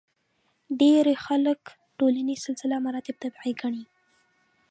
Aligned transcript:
ډېری 0.79 1.15
خلک 1.25 1.59
ټولنیز 1.97 2.39
سلسله 2.45 2.75
مراتب 2.85 3.15
طبیعي 3.23 3.53
ګڼي. 3.61 3.83